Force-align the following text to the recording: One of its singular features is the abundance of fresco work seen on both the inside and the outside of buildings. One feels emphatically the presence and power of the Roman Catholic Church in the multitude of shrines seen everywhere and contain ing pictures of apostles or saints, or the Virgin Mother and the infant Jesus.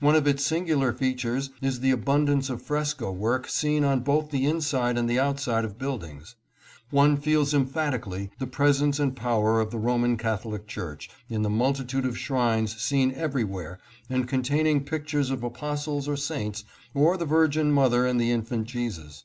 One 0.00 0.16
of 0.16 0.26
its 0.26 0.44
singular 0.44 0.92
features 0.92 1.50
is 1.62 1.78
the 1.78 1.92
abundance 1.92 2.50
of 2.50 2.60
fresco 2.60 3.12
work 3.12 3.48
seen 3.48 3.84
on 3.84 4.00
both 4.00 4.32
the 4.32 4.44
inside 4.44 4.98
and 4.98 5.08
the 5.08 5.20
outside 5.20 5.64
of 5.64 5.78
buildings. 5.78 6.34
One 6.90 7.16
feels 7.16 7.54
emphatically 7.54 8.30
the 8.40 8.48
presence 8.48 8.98
and 8.98 9.14
power 9.14 9.60
of 9.60 9.70
the 9.70 9.78
Roman 9.78 10.16
Catholic 10.16 10.66
Church 10.66 11.08
in 11.28 11.42
the 11.42 11.48
multitude 11.50 12.04
of 12.04 12.18
shrines 12.18 12.82
seen 12.82 13.12
everywhere 13.12 13.78
and 14.08 14.26
contain 14.26 14.66
ing 14.66 14.82
pictures 14.86 15.30
of 15.30 15.44
apostles 15.44 16.08
or 16.08 16.16
saints, 16.16 16.64
or 16.92 17.16
the 17.16 17.24
Virgin 17.24 17.70
Mother 17.70 18.06
and 18.06 18.20
the 18.20 18.32
infant 18.32 18.66
Jesus. 18.66 19.22